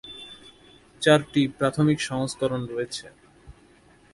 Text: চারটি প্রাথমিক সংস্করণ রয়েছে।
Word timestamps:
চারটি 1.01 1.41
প্রাথমিক 1.57 1.97
সংস্করণ 2.09 2.61
রয়েছে। 2.71 3.05